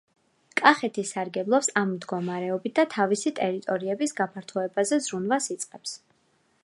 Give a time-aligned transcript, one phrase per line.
[0.59, 5.95] კახეთი სარგებლობს ამ მდგომარეობით და თავისი ტერიტორიების გაფართოებაზე ზრუნვას იწყებს.